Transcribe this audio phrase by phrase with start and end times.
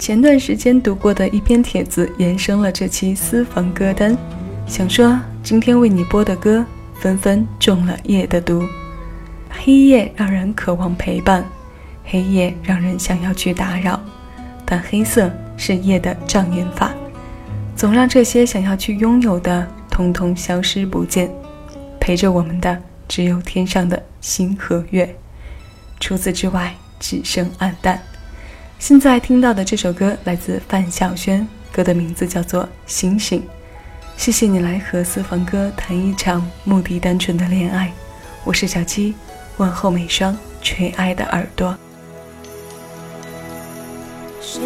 [0.00, 4.16] 前段时间读过的一篇帖子，延伸了这期私房歌单。
[4.66, 6.64] 想说，今天为你播的歌，
[6.94, 8.66] 纷纷中了夜的毒。
[9.50, 11.44] 黑夜让人渴望陪伴，
[12.02, 14.00] 黑夜让人想要去打扰，
[14.64, 16.94] 但黑色是夜的障眼法，
[17.76, 21.30] 总让这些想要去拥有的，通通消失不见。
[22.00, 25.14] 陪着我们的，只有天上的星和月，
[26.00, 28.00] 除此之外，只剩暗淡。
[28.80, 33.42] 现在听到的这首歌来自范晓萱，歌的名字叫做《星星》。
[34.16, 37.92] 谢谢你来和私房歌谈一场目的单纯的恋爱，
[38.42, 39.14] 我是小七，
[39.58, 41.76] 问候每双垂爱的耳朵。
[44.40, 44.62] 谁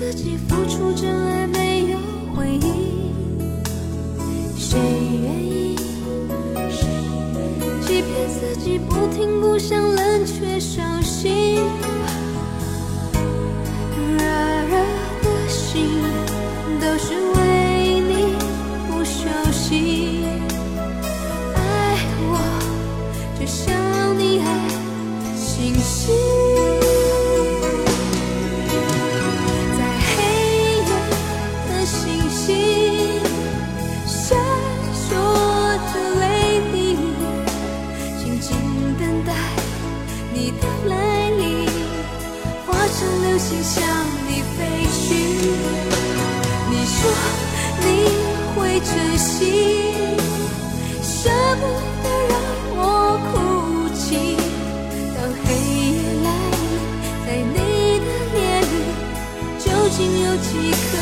[0.00, 1.98] 自己付出真爱没有
[2.34, 3.12] 回应？
[4.56, 5.76] 谁愿意
[7.82, 11.69] 欺骗自己不停不想冷却伤心？
[43.40, 43.82] 心向
[44.28, 44.58] 你飞
[44.92, 45.00] 去。
[46.70, 47.00] 你说
[47.80, 47.84] 你
[48.54, 49.38] 会珍惜，
[51.02, 51.62] 舍不
[52.02, 52.32] 得让
[52.76, 52.78] 我
[53.32, 53.32] 哭
[53.96, 54.00] 泣。
[55.16, 55.44] 当黑
[55.88, 56.68] 夜来临，
[57.26, 57.56] 在你
[58.04, 58.64] 的眼里，
[59.58, 60.92] 究竟有几颗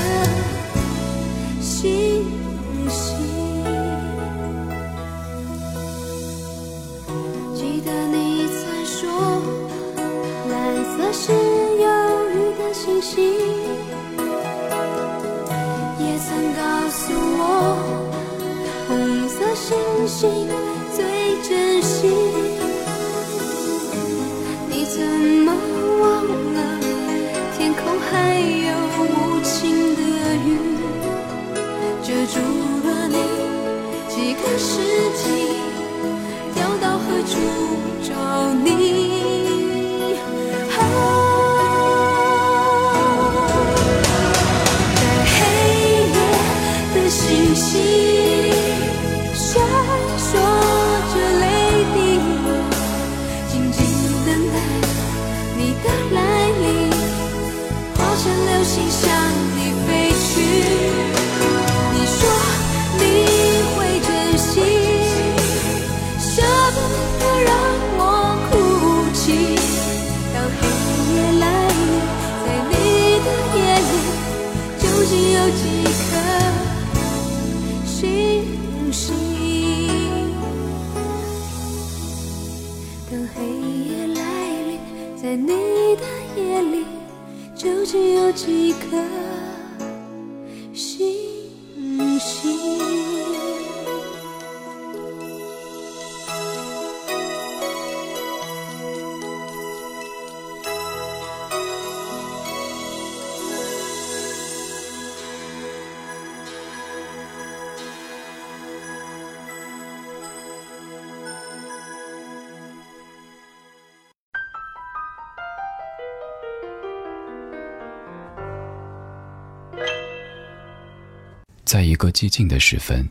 [121.68, 123.06] 在一个寂静的时分，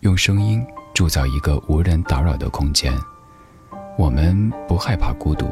[0.00, 0.64] 用声音
[0.94, 2.90] 铸造一个无人打扰的空间。
[3.98, 5.46] 我们不害怕孤独，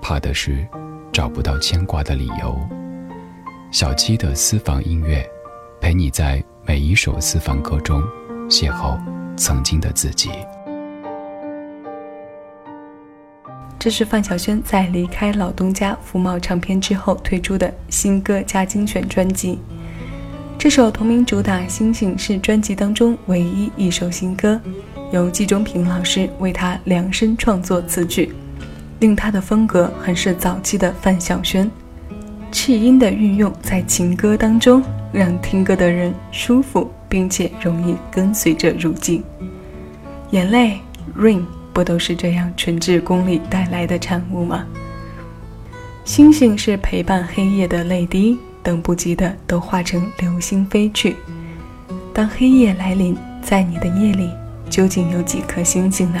[0.00, 0.66] 怕的是
[1.12, 2.58] 找不到牵挂的理由。
[3.70, 5.22] 小七的私房音乐，
[5.78, 8.02] 陪你在每一首私房歌中
[8.48, 8.98] 邂逅
[9.36, 10.30] 曾经的自己。
[13.78, 19.58] 这是范晓萱在离开老东家福茂唱片之后推出的新歌加精选专辑。
[20.58, 24.58] 这首同名主打《星星》是专辑当中唯一一首新歌，
[25.12, 28.32] 由季中平老师为他量身创作词曲，
[29.00, 31.70] 令他的风格很是早期的范晓萱。
[32.50, 34.82] 气音的运用在情歌当中，
[35.12, 39.22] 让听歌的人舒服，并且容易跟随着入境。
[40.30, 40.78] 眼泪
[41.16, 41.42] ，rain。
[41.72, 44.64] 不都是这样纯质功力带来的产物吗？
[46.06, 51.14] 星星是陪伴黑夜的泪滴，等不及的都化成流星飞去。
[52.12, 54.28] 当黑夜来临，在你的夜里，
[54.68, 56.20] 究竟有几颗星星呢？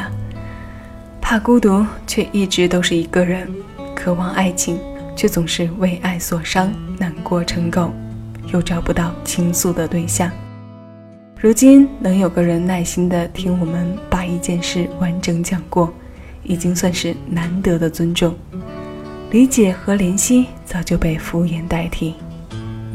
[1.20, 3.48] 怕孤独，却一直都是一个人；
[3.96, 4.78] 渴望爱情，
[5.16, 7.90] 却总是为爱所伤，难过成狗，
[8.52, 10.30] 又找不到倾诉的对象。
[11.40, 15.92] 如今能有个人耐心的听我们把一件事完整讲过，
[16.44, 18.32] 已经算是难得的尊重。
[19.32, 22.14] 理解和怜惜早就被敷衍代替。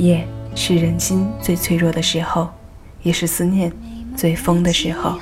[0.01, 2.49] 夜是人心最脆弱的时候，
[3.03, 3.71] 也是思念
[4.17, 5.19] 最疯的时候。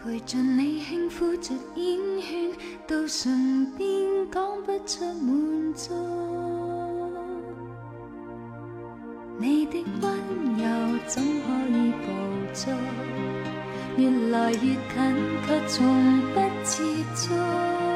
[0.00, 2.50] 陪着你轻呼着烟圈，
[2.86, 3.86] 到唇边
[4.32, 5.92] 讲不出满足。
[9.38, 10.10] 你的温
[10.56, 12.06] 柔怎可以捕
[12.54, 12.72] 捉？
[13.98, 14.78] 越来越近，
[15.44, 16.82] 却从不接
[17.16, 17.87] 触。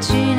[0.00, 0.35] 去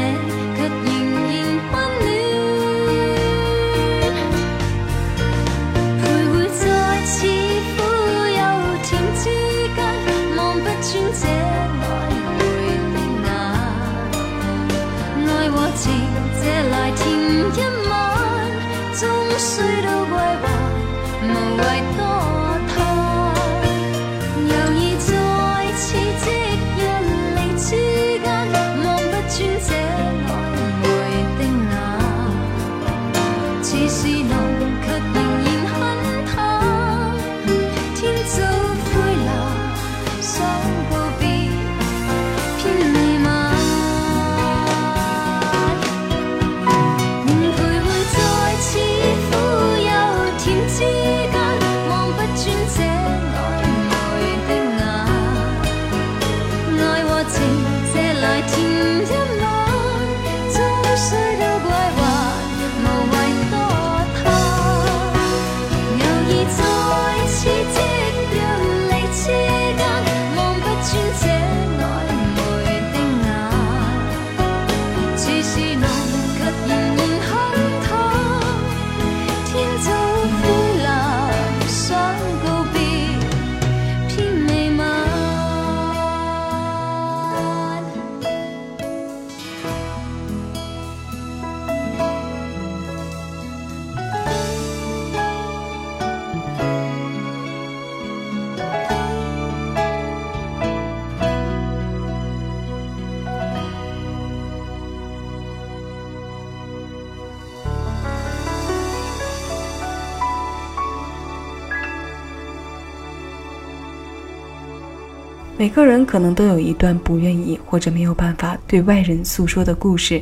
[115.68, 120.22] 每个人可能都有一段不愿意或者没有办法对外人诉说的故事，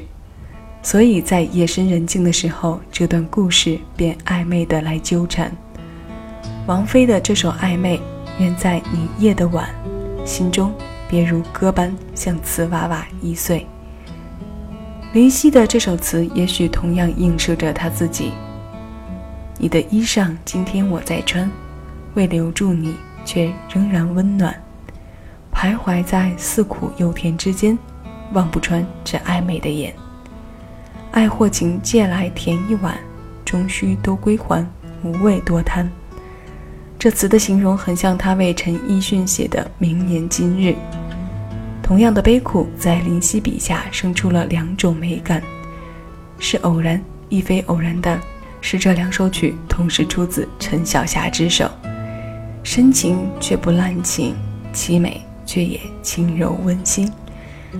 [0.82, 5.56] 所以在夜深人静的时候，这段故事便暧昧的来纠缠。
[6.66, 7.96] 王菲的这首《暧昧》，
[8.40, 9.70] 愿在你夜的晚，
[10.26, 10.74] 心中
[11.08, 13.68] 别如歌般像瓷娃娃易碎。
[15.14, 18.32] 林夕的这首词，也许同样映射着他自己。
[19.60, 21.48] 你的衣裳今天我在穿，
[22.16, 24.60] 为留住你，却仍然温暖。
[25.56, 27.78] 徘徊在似苦又甜之间，
[28.34, 29.96] 望不穿这暧昧的眼。
[31.12, 32.98] 爱或情借来甜一碗，
[33.46, 34.68] 终须都归还，
[35.02, 35.90] 无谓多贪。
[37.00, 40.70] 这词的形容很像他为陈奕迅写的《明年今日》。
[41.82, 45.42] 同样的悲苦，在林夕笔下生出了两种美感，
[46.38, 48.20] 是偶然亦非偶然的，
[48.60, 51.70] 是这两首曲同时出自陈小霞之手，
[52.62, 54.36] 深情却不滥情，
[54.74, 55.26] 凄美。
[55.56, 57.10] 却也轻柔温馨，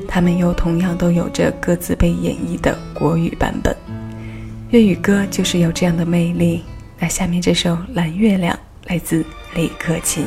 [0.08, 3.76] 他们又同样都有着各自被演绎的国语版本。
[4.70, 6.64] 粤语歌就是有这样的魅力。
[6.98, 8.58] 那下面这首《蓝月亮》
[8.90, 10.26] 来自李克勤。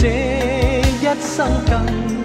[0.00, 0.06] 这
[1.02, 2.17] 一生更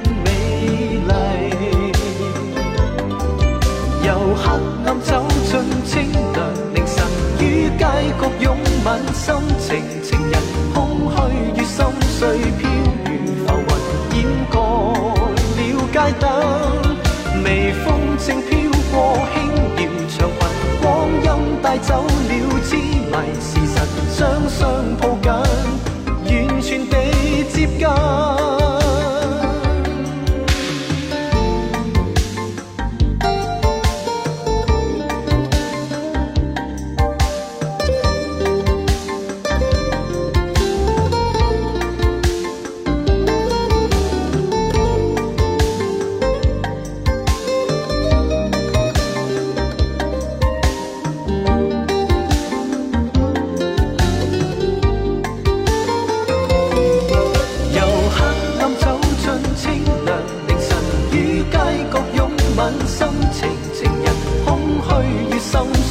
[63.31, 64.13] 情情人
[64.45, 65.82] 空虚与心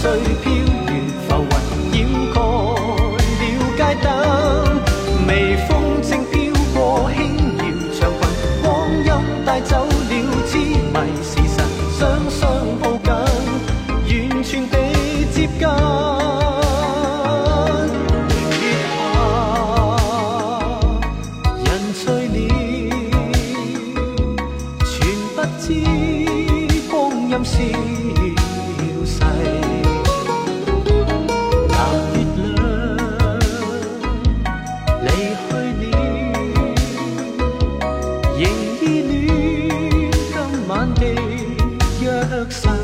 [42.52, 42.81] sun.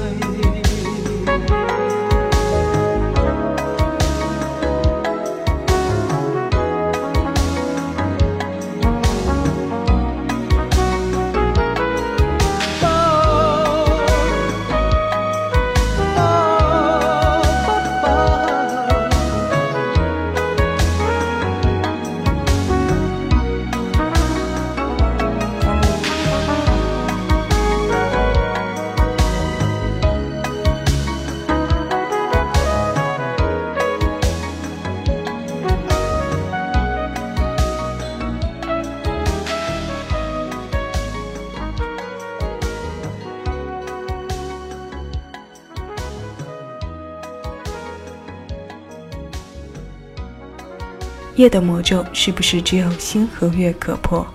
[51.39, 54.27] 夜的魔咒是不是只有星和月可破？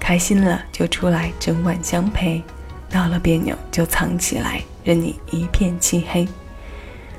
[0.00, 2.42] 开心了就出来整晚相陪，
[2.90, 6.26] 闹了别扭就藏起来，任你一片漆黑。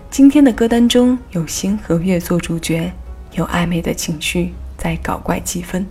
[0.09, 2.91] 今天的歌单中有星和月做主角，
[3.33, 5.85] 有暧昧的情绪在搞怪气氛，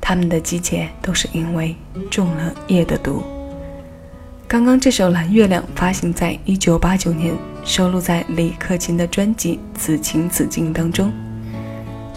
[0.00, 1.76] 他们的集结都是因为
[2.10, 3.22] 中了夜的毒。
[4.48, 7.32] 刚刚这首《蓝月亮》发行在一九八九年，
[7.64, 11.12] 收录在李克勤的专辑《此情此境》当中。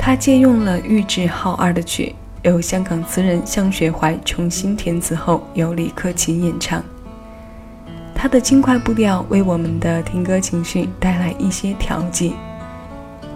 [0.03, 6.83] 他借用了玉置浩二的曲，由香港词人向雪怀重新填词后，由李克勤演唱。
[8.15, 12.33] 他的轻快步调为我们的听歌情绪带来一些调剂。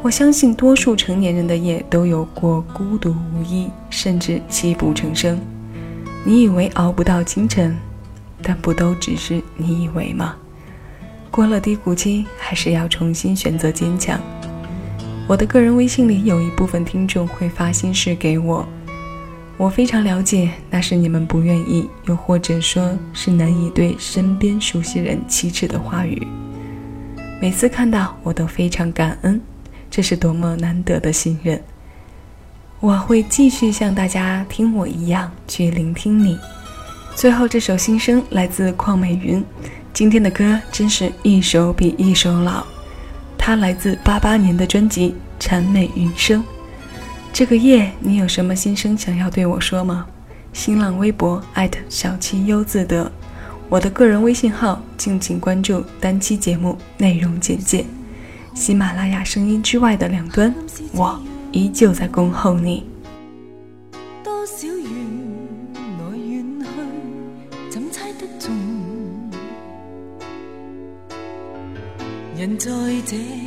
[0.01, 5.39] 我相信多数成年人的夜都有过孤独无依，甚至泣不成声。
[6.23, 7.77] 你以为熬不到清晨？
[8.41, 10.35] 但不都只是你以为吗？
[11.29, 14.19] 过了低谷期，还是要重新选择坚强。
[15.27, 18.67] 我的个人微信里有一部分听众会发心事给我，
[19.57, 26.27] 我非常了解，那是你们不愿意，又或者说是难以对身边熟悉人启齿的话语。
[27.41, 29.41] 每次看到，我都非常感恩，
[29.89, 31.59] 这是多么难得的信任。
[32.79, 36.37] 我会继续像大家听我一样去聆听你。
[37.15, 39.43] 最后这首新声来自邝美云，
[39.91, 42.74] 今天的歌真是一首比一首老。
[43.45, 46.41] 它来自八八年的专辑《蝉美云声》。
[47.31, 50.07] 这个夜，你有什么心声想要对我说吗？
[50.51, 53.11] 新浪微博艾特小七优自得，
[53.69, 57.85] 我的个人微信号，敬请关注单期节目内容简介。
[58.55, 60.51] 喜马拉雅声音之外的两端，
[60.93, 62.83] 我依旧在恭候你。
[64.23, 65.04] 多少缘
[72.37, 72.69] 人在
[73.05, 73.44] 这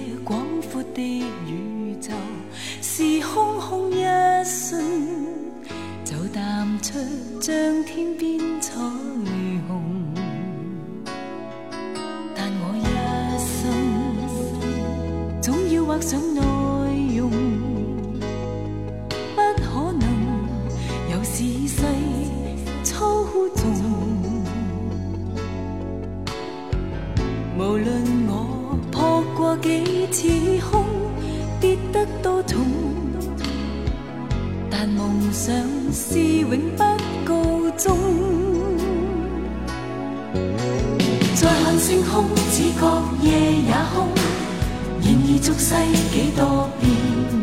[45.59, 45.75] 世
[46.13, 46.89] 几多变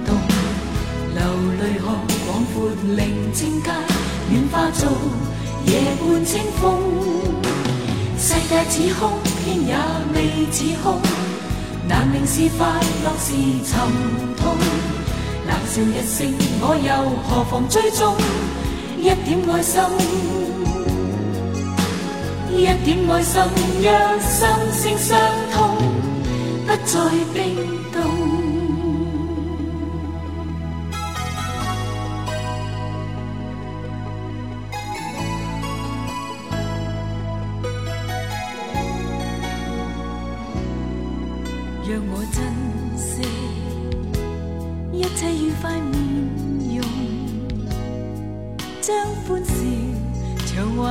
[0.05, 0.15] 动，
[1.13, 1.19] 流
[1.59, 1.85] 泪看
[2.25, 3.69] 广阔宁静街，
[4.31, 4.89] 软化做
[5.65, 6.79] 夜半清风。
[8.17, 9.11] 世界似空，
[9.43, 9.75] 天也
[10.13, 10.97] 未似空。
[11.89, 12.65] 难明是快
[13.03, 13.33] 乐是
[13.69, 13.73] 沉
[14.37, 14.55] 痛，
[15.45, 16.89] 冷笑一声，我又
[17.27, 18.15] 何妨追踪？
[18.97, 19.83] 一点爱心，
[22.49, 23.41] 一点爱心，
[23.83, 25.19] 让心声相
[25.51, 25.75] 通，
[26.65, 27.84] 不再冰
[41.87, 42.41] 让我珍
[42.97, 43.21] 惜。
[44.91, 45.93] 一切愉快面
[46.77, 46.83] 容，
[48.81, 48.91] 将
[49.27, 49.53] 欢笑
[50.47, 50.83] 常怀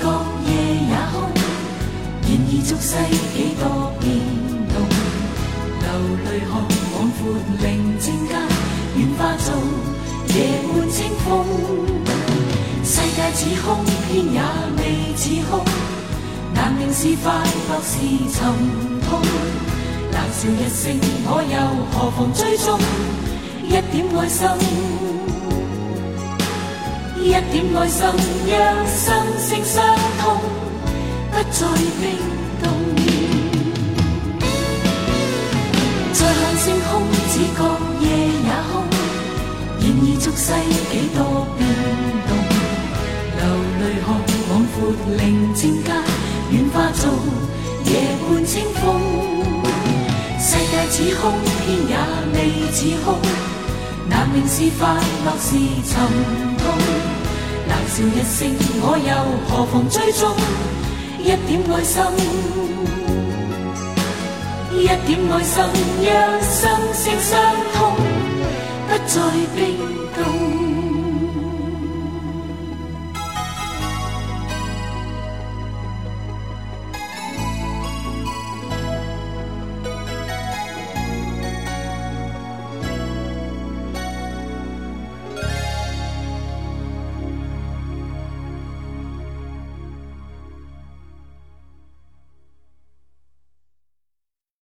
[0.00, 0.04] 觉
[0.46, 0.50] 夜
[0.88, 1.14] 也空，
[2.22, 2.90] 然而俗世
[3.34, 3.62] 几多
[4.00, 4.02] 变
[4.72, 4.74] 动。
[5.80, 5.86] 流
[6.24, 6.52] 泪看
[6.92, 7.18] 广阔
[7.60, 7.62] 宁
[7.98, 8.32] 静街，
[8.94, 9.46] 软化做
[10.34, 10.36] 夜
[10.68, 11.24] 半清风。
[12.84, 13.66] 世界似空，
[14.08, 14.40] 天也
[14.76, 14.80] 未
[15.16, 15.52] 似空。
[16.54, 17.24] 难明是快
[17.68, 17.92] 乐是
[18.32, 18.36] 沉
[19.08, 19.08] 痛。
[20.12, 20.82] 冷笑一声，
[21.26, 21.54] 我又
[21.92, 22.78] 何妨追踪
[23.64, 24.46] 一点爱心。
[27.24, 28.04] 一点爱心，
[28.46, 29.02] 让心
[29.40, 29.82] 声相
[30.20, 30.22] 通，
[31.32, 31.66] 不再
[31.98, 32.04] 冰
[32.62, 32.64] 冻。
[36.12, 36.92] 再看星空，
[37.32, 37.60] 只觉
[38.02, 38.06] 夜
[38.44, 38.72] 也空。
[39.80, 40.52] 然而俗世
[40.90, 41.18] 几多
[41.56, 41.60] 变
[42.28, 42.30] 动，
[43.40, 43.42] 流
[43.80, 44.06] 泪看
[44.46, 44.76] 广阔
[45.16, 45.18] 宁
[45.54, 45.88] 静街，
[46.50, 47.02] 软化做
[47.86, 47.90] 夜
[48.28, 48.84] 半清风。
[50.38, 51.32] 世界似空，
[51.64, 51.92] 天也
[52.34, 52.36] 未
[52.70, 53.16] 似空。
[54.10, 54.86] 难明是快
[55.24, 55.56] 乐是
[55.88, 55.94] 沉
[56.58, 56.93] 痛。
[57.94, 58.50] 笑一声，
[58.82, 59.14] 我又
[59.48, 60.34] 何妨追踪
[61.20, 62.02] 一点爱心，
[64.72, 65.62] 一点爱心，
[66.02, 67.30] 让心声相
[67.72, 67.94] 通，
[68.88, 69.14] 不再
[69.54, 69.78] 冰
[70.12, 70.43] 冻。